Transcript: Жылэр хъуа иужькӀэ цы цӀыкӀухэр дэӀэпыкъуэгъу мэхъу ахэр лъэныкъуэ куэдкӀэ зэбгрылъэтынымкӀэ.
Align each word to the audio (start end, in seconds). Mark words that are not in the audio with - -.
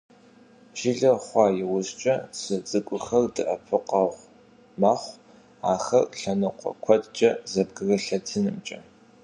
Жылэр 0.79 1.17
хъуа 1.25 1.45
иужькӀэ 1.61 2.15
цы 2.37 2.55
цӀыкӀухэр 2.67 3.23
дэӀэпыкъуэгъу 3.35 4.23
мэхъу 4.79 5.17
ахэр 5.73 6.05
лъэныкъуэ 6.19 6.71
куэдкӀэ 6.83 7.29
зэбгрылъэтынымкӀэ. 7.51 8.79